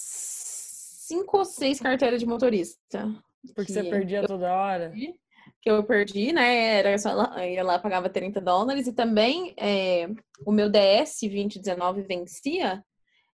[1.06, 3.06] cinco ou seis carteiras de motorista.
[3.54, 4.92] Porque você perdia toda hora.
[5.60, 6.78] que eu perdi, né?
[6.78, 10.08] Era só lá, eu ia lá pagava 30 dólares e também é,
[10.44, 12.82] o meu DS 2019 vencia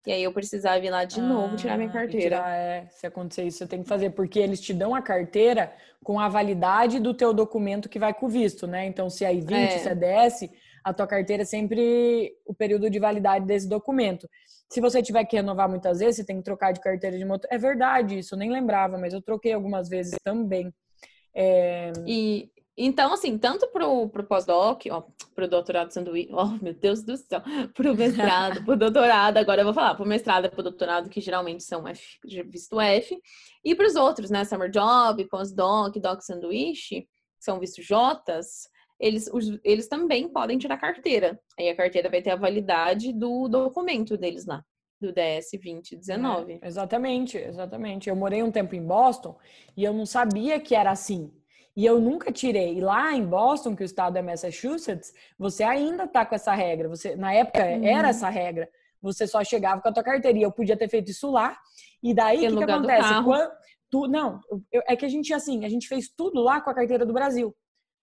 [0.05, 2.37] e aí eu precisava ir lá de novo tirar minha Ah, carteira.
[2.37, 5.71] tirar, é, se acontecer isso, você tem que fazer, porque eles te dão a carteira
[6.03, 8.85] com a validade do teu documento que vai com o visto, né?
[8.85, 9.77] Então, se é I-20, É.
[9.77, 10.49] se é DS,
[10.83, 14.27] a tua carteira é sempre o período de validade desse documento.
[14.69, 17.47] Se você tiver que renovar muitas vezes, você tem que trocar de carteira de motor.
[17.51, 20.73] É verdade isso, eu nem lembrava, mas eu troquei algumas vezes também.
[21.35, 22.49] É, E
[22.85, 25.03] então, assim, tanto pro, pro pós-doc, ó,
[25.35, 27.41] pro doutorado sanduíche, ó, meu Deus do céu,
[27.73, 31.63] pro mestrado, pro doutorado, agora eu vou falar, pro mestrado e pro doutorado, que geralmente
[31.63, 33.17] são F, visto F,
[33.63, 37.07] e pros outros, né, summer job, pós-doc, doc sanduíche, que
[37.45, 41.39] são visto Js, eles, os- eles também podem tirar carteira.
[41.59, 44.63] Aí a carteira vai ter a validade do documento deles lá,
[44.99, 46.59] do DS 2019.
[46.61, 48.09] É, exatamente, exatamente.
[48.09, 49.35] Eu morei um tempo em Boston
[49.75, 51.31] e eu não sabia que era assim.
[51.75, 52.77] E eu nunca tirei.
[52.77, 56.89] E lá em Boston, que o estado é Massachusetts, você ainda tá com essa regra.
[56.89, 57.85] Você, na época Uhum.
[57.85, 58.69] era essa regra.
[59.01, 60.37] Você só chegava com a tua carteira.
[60.37, 61.57] E eu podia ter feito isso lá.
[62.03, 63.23] E daí o que, que acontece?
[63.23, 63.51] Quando,
[63.89, 64.39] tu, não,
[64.71, 67.13] eu- é que a gente assim, a gente fez tudo lá com a carteira do
[67.13, 67.55] Brasil.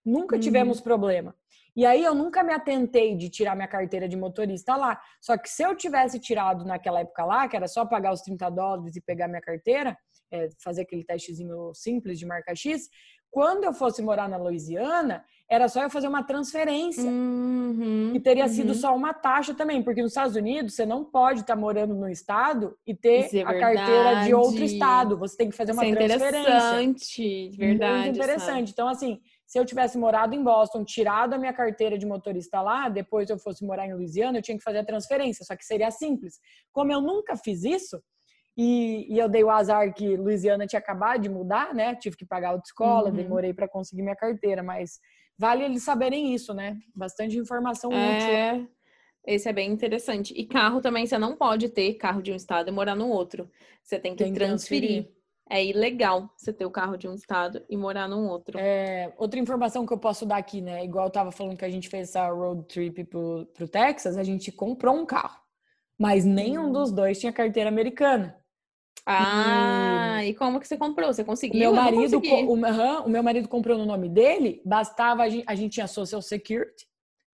[0.05, 0.41] Nunca Uhum.
[0.41, 1.35] tivemos problema.
[1.75, 4.99] E aí eu nunca me atentei de tirar minha carteira de motorista lá.
[5.21, 8.49] Só que se eu tivesse tirado naquela época lá, que era só pagar os 30
[8.49, 9.95] dólares e pegar minha carteira,
[10.31, 12.89] é, fazer aquele testezinho simples de marca X,
[13.31, 17.03] quando eu fosse morar na Louisiana, era só eu fazer uma transferência.
[17.03, 18.75] Uhum, E teria sido uhum.
[18.75, 22.77] só uma taxa também, porque nos Estados Unidos você não pode estar morando no estado
[22.85, 25.17] e ter é a carteira de outro estado.
[25.17, 26.39] Você tem que fazer uma Isso é transferência.
[26.39, 27.93] interessante, verdade.
[27.93, 28.17] Muito sabe?
[28.17, 28.71] interessante.
[28.71, 32.87] Então, assim, se eu tivesse morado em Boston, tirado a minha carteira de motorista lá,
[32.87, 35.89] depois eu fosse morar em Louisiana, eu tinha que fazer a transferência, só que seria
[35.89, 36.39] simples.
[36.71, 37.99] Como eu nunca fiz isso,
[38.61, 41.95] e, e eu dei o azar que Louisiana tinha acabado de mudar, né?
[41.95, 43.15] Tive que pagar autoescola, Uhum.
[43.15, 44.99] demorei para conseguir minha carteira, mas
[45.37, 46.77] vale eles saberem isso, né?
[46.93, 48.33] Bastante informação útil.
[48.33, 48.67] É,
[49.25, 50.33] esse é bem interessante.
[50.35, 53.49] E carro também, você não pode ter carro de um estado e morar no outro.
[53.81, 54.89] Você tem que Tem transferir.
[55.05, 55.19] transferir.
[55.51, 58.59] É ilegal você ter o carro de um estado e morar num outro.
[58.59, 60.83] É, outra informação que eu posso dar aqui, né?
[60.83, 64.23] Igual eu tava falando que a gente fez essa road trip pro, pro Texas, a
[64.23, 65.39] gente comprou um carro.
[65.97, 66.71] Mas nenhum Hum.
[66.71, 68.38] dos dois tinha carteira americana.
[69.11, 71.11] Ah, e como que você comprou?
[71.11, 71.59] Você conseguiu?
[71.59, 75.55] meu marido, o, aham, o meu marido comprou no nome dele, bastava a gente, a
[75.55, 76.85] gente tinha Social Security,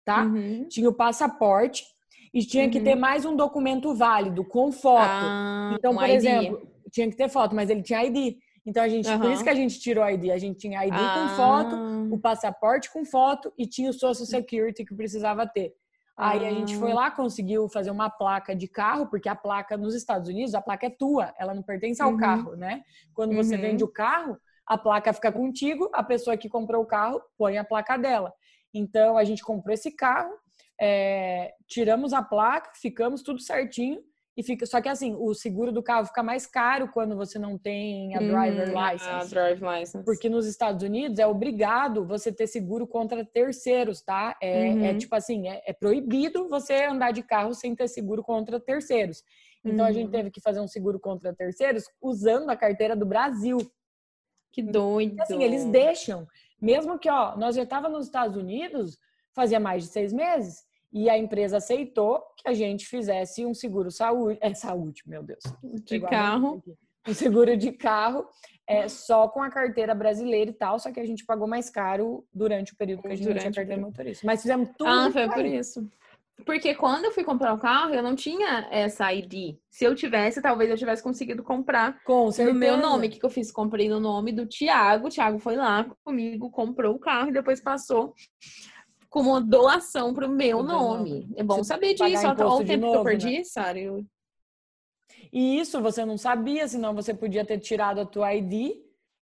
[0.04, 0.24] tá?
[0.24, 0.68] Uhum.
[0.68, 1.84] Tinha o passaporte
[2.32, 2.84] e tinha que Uhum.
[2.84, 5.24] ter mais um documento válido com foto.
[5.26, 6.14] Ah, então, por ID.
[6.14, 8.36] exemplo, tinha que ter foto, mas ele tinha ID.
[8.66, 10.94] Então a gente, por isso que a gente tirou a ID, a gente tinha ID
[10.94, 11.76] com Ah, foto,
[12.10, 15.74] o passaporte com foto e tinha o Social Security que precisava ter.
[16.16, 16.78] Aí a gente Ah.
[16.78, 20.60] foi lá, conseguiu fazer uma placa de carro, porque a placa nos Estados Unidos, a
[20.62, 22.16] placa é tua, ela não pertence ao Uhum.
[22.16, 22.84] carro, né?
[23.12, 23.60] Quando você Uhum.
[23.62, 27.64] vende o carro, a placa fica contigo, a pessoa que comprou o carro põe a
[27.64, 28.32] placa dela.
[28.72, 30.32] Então a gente comprou esse carro,
[30.80, 34.00] é, tiramos a placa, ficamos tudo certinho.
[34.36, 37.56] E fica, só que assim, o seguro do carro fica mais caro quando você não
[37.56, 39.10] tem a driver Uhum, license.
[39.10, 40.04] A drive license.
[40.04, 44.36] Porque nos Estados Unidos é obrigado você ter seguro contra terceiros, tá?
[44.42, 44.98] É, é Uhum.
[44.98, 49.22] tipo assim, é, é proibido você andar de carro sem ter seguro contra terceiros.
[49.64, 50.10] Então a gente Uhum.
[50.10, 53.58] teve que fazer um seguro contra terceiros usando a carteira do Brasil.
[54.52, 55.16] Que doido.
[55.16, 56.26] E, assim, eles deixam.
[56.60, 58.98] Mesmo que, ó, nós já estávamos nos Estados Unidos
[59.32, 60.64] fazia mais de seis meses
[60.94, 65.42] e a empresa aceitou que a gente fizesse um seguro saúde, é saúde, meu Deus.
[65.84, 66.62] De carro.
[67.06, 68.24] Um seguro de carro
[68.66, 72.24] é, só com a carteira brasileira e tal, só que a gente pagou mais caro
[72.32, 74.26] durante o período que a gente não tinha Durante o carteira motorista.
[74.26, 74.88] Mas fizemos tudo.
[74.88, 75.86] Ah, foi por isso.
[76.46, 79.56] Porque quando eu fui comprar o carro, eu não tinha essa ID.
[79.70, 82.52] Se eu tivesse, talvez eu tivesse conseguido comprar Com certeza.
[82.52, 83.06] no meu nome.
[83.06, 83.52] O que, que eu fiz?
[83.52, 85.06] Comprei no nome do Thiago.
[85.06, 88.14] O Thiago foi lá comigo, comprou o carro e depois passou
[89.14, 91.32] como doação pro meu Pro teu nome.
[91.36, 92.02] É bom Você saber disso.
[92.02, 93.10] Olha o tempo que eu novo, né?
[93.10, 93.78] perdi, Sara.
[93.78, 94.04] Eu-
[95.32, 98.72] E isso você não sabia, senão você podia ter tirado a tua ID,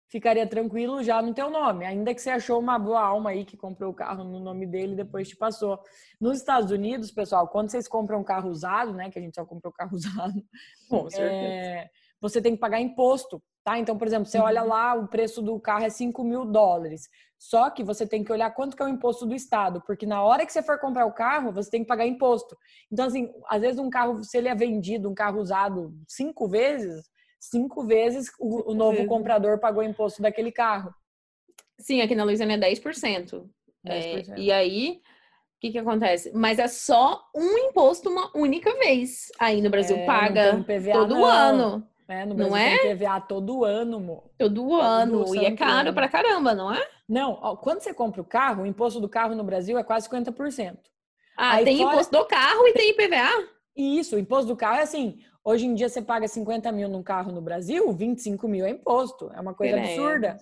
[0.09, 1.85] ficaria tranquilo já no teu nome.
[1.85, 4.93] Ainda que você achou uma boa alma aí que comprou o carro no nome dele
[4.93, 5.77] e depois te passou.
[6.21, 9.45] Nos Estados Unidos, pessoal, quando vocês compram um carro usado, né, que a gente só
[9.45, 9.91] comprou carro
[10.31, 10.41] usado,
[10.89, 11.53] Com certeza.
[11.53, 11.89] é,
[12.21, 13.77] você tem que pagar imposto Tá?
[13.77, 14.45] Então, por exemplo, você Uhum.
[14.45, 17.07] olha lá, o preço do carro é 5 mil dólares.
[17.41, 20.21] Só que você tem que olhar quanto que é o imposto do Estado, porque na
[20.21, 22.55] hora que você for comprar o carro, você tem que pagar imposto.
[22.91, 27.03] Então, assim, às vezes um carro, se ele é vendido, um carro usado cinco vezes,
[27.39, 29.09] cinco vezes o, o Cinco novo vezes.
[29.09, 30.93] comprador pagou imposto daquele carro.
[31.79, 33.49] Sim, aqui na Louisiana é 10%.
[33.87, 34.37] É, 10%.
[34.37, 35.01] e aí,
[35.57, 36.31] o que que acontece?
[36.35, 39.31] Mas é só um imposto uma única vez.
[39.39, 41.25] Aí no Brasil É, paga PVA todo não.
[41.25, 41.90] ano.
[42.11, 42.77] É, no Não Brasil é?
[42.79, 44.29] tem PVA todo ano, mo.
[44.37, 45.33] Todo ano.
[45.33, 45.93] E é caro ano.
[45.93, 46.85] pra caramba, não é?
[47.07, 50.09] Não, ó, quando você compra o carro, o imposto do carro no Brasil é quase
[50.09, 50.77] 50%.
[51.37, 53.47] Ah, Aí tem fora- imposto do carro e tem IPVA?
[53.77, 55.19] Isso, o imposto do carro é assim.
[55.43, 59.31] Hoje em dia você paga 50 mil num carro no Brasil, 25 mil é imposto.
[59.33, 60.37] É uma coisa absurda.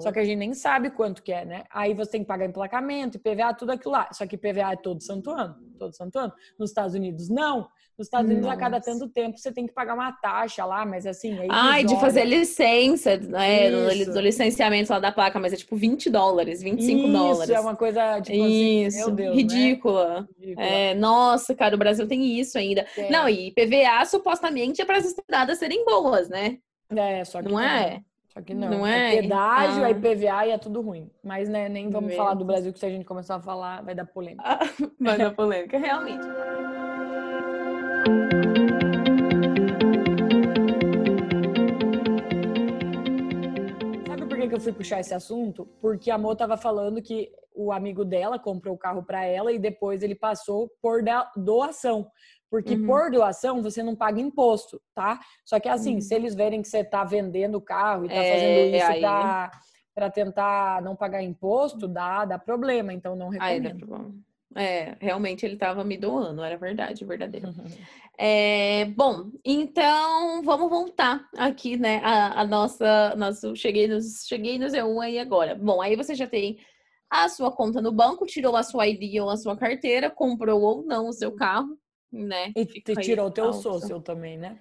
[0.00, 1.64] Só que a gente nem sabe quanto que é, né?
[1.70, 4.08] Aí você tem que pagar emplacamento, IPVA, tudo aquilo lá.
[4.12, 6.32] Só que IPVA é todo santo ano, todo santo ano.
[6.58, 7.68] Nos Estados Unidos, não.
[8.00, 8.90] Nos Estados Unidos, a cada Nossa.
[8.90, 12.24] tanto tempo, você tem que pagar uma taxa lá, mas assim, é Ai, de fazer
[12.24, 13.70] licença, né?
[13.70, 14.12] Do, Isso.
[14.14, 17.50] do licenciamento lá da placa, mas é tipo 20 dólares, 25 Isso, dólares.
[17.50, 19.36] é uma coisa, tipo assim, Isso, Deus, né?
[19.36, 20.26] ridícula.
[20.40, 20.66] Ridícula.
[20.66, 22.86] É, nossa, cara, o Brasil tem isso ainda.
[22.96, 23.10] É.
[23.10, 24.02] Não, e IPVA
[24.40, 26.58] supostamente é para as estradas serem boas, né?
[26.88, 28.02] É, só que Não é?
[28.32, 28.70] Só que não.
[28.70, 29.16] Não é?
[29.16, 29.22] é?
[29.22, 29.88] pedágio, Ah.
[29.88, 31.10] é IPVA e é tudo ruim.
[31.22, 32.44] Mas, né, nem vamos Meu falar do.
[32.44, 34.42] Brasil, que se a gente começar a falar, vai dar polêmica.
[35.00, 36.24] Vai dar polêmica, realmente.
[44.06, 45.66] Sabe por que que eu fui puxar esse assunto?
[45.80, 49.58] Porque a Mo tava falando que o amigo dela comprou o carro para ela e
[49.58, 51.02] depois ele passou por
[51.36, 52.06] doação.
[52.50, 52.84] Porque Uhum.
[52.86, 55.20] por doação você não paga imposto, tá?
[55.44, 56.00] Só que assim, Uhum.
[56.00, 59.50] se eles verem que você tá vendendo o carro e tá É, fazendo isso aí-
[59.94, 62.92] pra tentar não pagar imposto, dá, dá problema.
[62.92, 63.86] Então não dá recomendo.
[63.86, 64.14] problema.
[64.56, 67.46] É, realmente ele tava me doando, era verdade, verdadeiro.
[68.22, 72.00] É, bom, então vamos voltar aqui, né?
[72.04, 75.54] A, a nossa, nosso cheguei nos cheguei no Z1 aí agora.
[75.54, 76.58] Bom, aí você já tem
[77.08, 80.84] a sua conta no banco, tirou a sua ID ou a sua carteira, comprou ou
[80.84, 81.78] não o seu carro,
[82.12, 82.52] né?
[82.56, 84.58] E Fica te tirou o teu social também, né?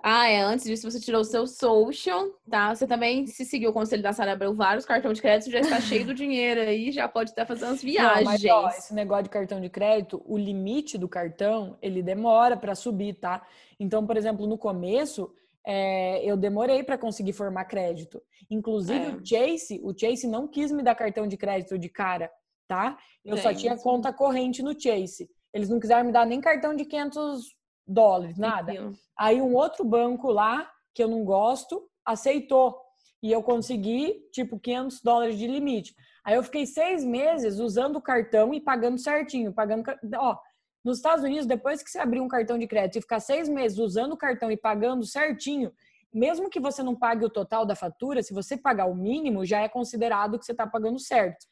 [0.00, 0.40] Ah, é.
[0.42, 2.72] Antes disso, você tirou o seu social, tá?
[2.72, 5.80] Você também se seguiu o conselho da Sara Abreu, vários cartões de crédito já está
[5.80, 8.24] cheio do dinheiro aí, já pode estar fazendo as Não, viagens.
[8.24, 12.76] mas ó, esse negócio de cartão de crédito, o limite do cartão, ele demora para
[12.76, 13.44] subir, tá?
[13.80, 15.34] Então, por exemplo, no começo,
[15.66, 18.22] é, eu demorei para conseguir formar crédito.
[18.48, 19.08] Inclusive, É.
[19.16, 22.30] o Chase, o Chase não quis me dar cartão de crédito de cara,
[22.68, 22.96] tá?
[23.24, 23.82] Eu só tinha Gente.
[23.82, 25.28] conta corrente no Chase.
[25.52, 27.56] Eles não quiseram me dar nem cartão de 500
[27.86, 28.72] dólares, nada.
[29.18, 32.78] Aí um outro banco lá, que eu não gosto, aceitou.
[33.22, 35.94] E eu consegui, tipo, 500 dólares de limite.
[36.24, 39.52] Aí eu fiquei seis meses usando o cartão e pagando certinho.
[39.52, 39.82] Pagando,
[40.16, 40.36] ó,
[40.84, 43.78] nos Estados Unidos, depois que você abrir um cartão de crédito e ficar seis meses
[43.78, 45.72] usando o cartão e pagando certinho,
[46.12, 49.60] mesmo que você não pague o total da fatura, se você pagar o mínimo, já
[49.60, 51.46] é considerado que você está pagando certo.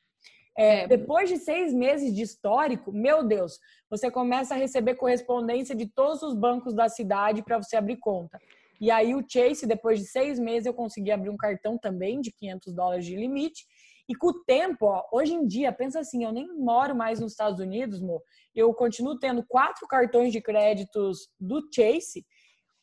[0.57, 0.87] É, É.
[0.87, 3.59] Depois de seis meses de histórico, meu Deus,
[3.91, 8.39] você começa a receber correspondência de todos os bancos da cidade para você abrir conta.
[8.81, 12.33] E aí o Chase, depois de seis meses, eu consegui abrir um cartão também de
[12.33, 13.65] 500 dólares de limite.
[14.09, 17.33] E com o tempo, ó, hoje em dia, pensa assim, eu nem moro mais nos
[17.33, 18.23] Estados Unidos, mo,
[18.55, 22.25] eu continuo tendo quatro cartões de créditos do Chase.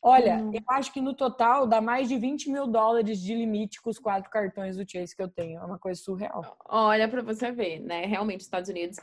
[0.06, 0.50] Olha, Hum.
[0.52, 3.98] eu acho que no total dá mais de 20 mil dólares de limite com os
[3.98, 5.58] quatro cartões do Chase que eu tenho.
[5.58, 6.58] É uma coisa surreal.
[6.68, 8.04] Olha para você ver, né?
[8.04, 8.98] Realmente, Estados Unidos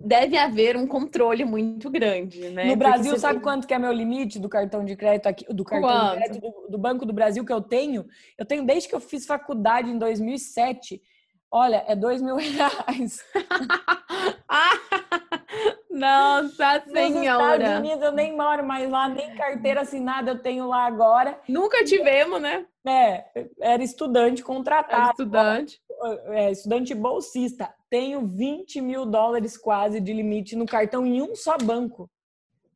[0.00, 2.64] deve haver um controle muito grande, né?
[2.64, 5.62] No Brasil, você sabe quanto que é meu limite do cartão de crédito aqui, do
[5.62, 6.12] cartão Quanto?
[6.12, 8.06] de crédito do, do Banco do Brasil que eu tenho?
[8.38, 11.02] Eu tenho desde que eu fiz faculdade em 2007.
[11.50, 13.22] Olha, é dois mil reais.
[15.96, 17.78] Nossa Nos Estados Senhora!
[17.78, 21.40] Unidos eu nem moro mais lá, nem carteira assinada eu tenho lá agora.
[21.48, 22.66] Nunca tivemos, né?
[22.86, 23.24] É,
[23.60, 25.80] era estudante Era contratado, estudante.
[26.26, 27.74] é, estudante bolsista.
[27.90, 32.10] Tenho 20 mil dólares quase de limite no cartão em um só banco.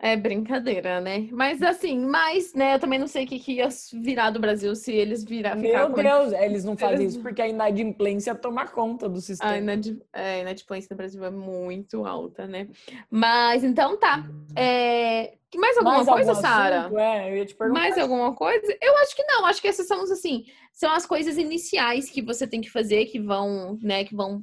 [0.02, 1.28] É brincadeira, né?
[1.30, 3.68] Mas assim, mas, né, eu também não sei o que, que ia
[4.02, 7.46] virar do Brasil se eles virar Meu Deus, eles não fazem Eles- isso porque a
[7.48, 9.52] inadimplência toma conta do sistema.
[9.52, 12.68] A inadimplência é, inadimplência no Brasil é muito alta, né?
[13.10, 14.24] Mas então tá.
[14.56, 15.34] É...
[15.54, 16.90] Mais alguma Mais coisa, Sara?
[16.98, 17.80] É, eu ia te perguntar.
[17.80, 18.74] Mais alguma coisa?
[18.80, 19.44] Eu acho que não.
[19.44, 23.20] Acho que essas são assim, são as coisas iniciais que você tem que fazer, que
[23.20, 24.42] vão, né, que vão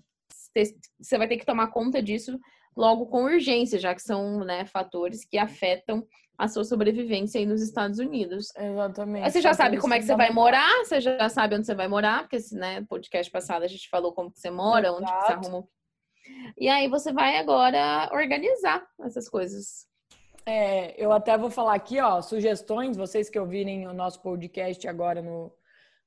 [0.53, 2.38] ter- você vai ter que tomar conta disso
[2.78, 6.05] logo com urgência, já que são, né, fatores que afetam
[6.38, 8.55] a sua sobrevivência aí nos Estados Unidos.
[8.55, 9.25] Exatamente.
[9.25, 11.55] Aí você já Só sabe como é que têm você vai morar, você já sabe
[11.55, 14.51] onde você vai morar, porque né, no podcast passado a gente falou como que você
[14.51, 15.47] mora, onde que você Exato.
[15.47, 15.67] arruma.
[16.55, 19.88] E aí você vai agora organizar essas coisas.
[20.45, 25.21] É, eu até vou falar aqui, ó, sugestões, vocês que ouvirem o nosso podcast agora
[25.21, 25.51] no,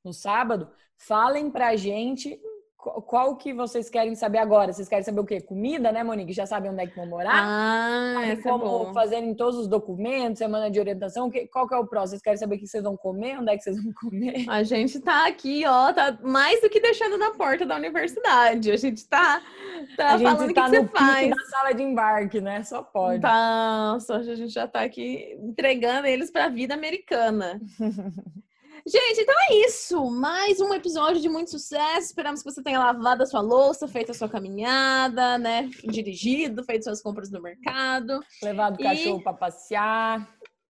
[0.05, 2.41] no sábado, falem pra gente
[2.81, 4.72] qual, que vocês querem saber agora.
[4.72, 5.41] Vocês querem saber o quê?
[5.41, 6.33] Comida, né, Monique?
[6.33, 7.33] Já sabem onde é que vão morar?
[7.35, 8.93] Ah, essa é como boa.
[8.95, 11.31] fazer em todos os documentos, semana de orientação.
[11.31, 12.11] Que- Qual que é o próximo?
[12.11, 13.39] Vocês querem saber o que vocês vão comer?
[13.39, 14.45] Onde é que vocês vão comer?
[14.49, 18.70] A gente tá aqui, ó, tá mais do que deixando na porta da universidade.
[18.72, 19.43] A gente tá,
[19.97, 21.31] tá a gente falando tá que, que no você faz.
[21.31, 22.62] da sala de embarque, né?
[22.64, 23.20] Só pode.
[23.20, 27.61] Tá, só a gente já tá aqui entregando eles pra vida americana.
[28.87, 30.11] Gente, então é isso.
[30.11, 32.07] Mais um episódio de muito sucesso.
[32.07, 35.68] Esperamos que você tenha lavado a sua louça, feito a sua caminhada, né?
[35.85, 40.28] Dirigido, feito suas compras no mercado, Levado o E- cachorro pra passear.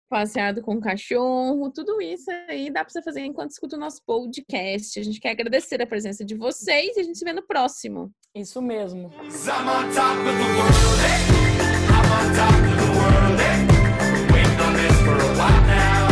[0.09, 1.71] passeado com o cachorro.
[1.71, 4.99] Tudo isso aí dá pra você fazer enquanto escuta o nosso podcast.
[4.99, 8.11] A gente quer agradecer a presença de vocês e a gente se vê no próximo.
[8.35, 9.11] Isso mesmo.
[15.41, 16.08] I'm